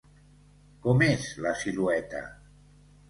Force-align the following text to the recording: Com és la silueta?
Com 0.87 1.05
és 1.09 1.27
la 1.47 1.53
silueta? 1.61 2.23